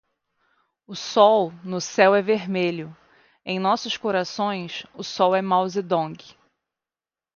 O 0.87 0.95
sol 0.95 1.51
no 1.63 1.79
céu 1.79 2.15
é 2.15 2.23
vermelho, 2.23 2.97
em 3.45 3.59
nossos 3.59 3.97
corações, 3.97 4.83
o 4.95 5.03
sol 5.03 5.35
é 5.35 5.43
Mao 5.43 5.69
Zedong 5.69 6.17